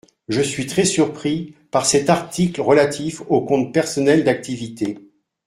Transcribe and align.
Je 0.29 0.41
suis 0.41 0.65
très 0.65 0.83
surpris 0.85 1.53
par 1.69 1.85
cet 1.85 2.09
article 2.09 2.59
relatif 2.59 3.21
au 3.29 3.45
compte 3.45 3.71
personnel 3.71 4.23
d’activité. 4.23 4.97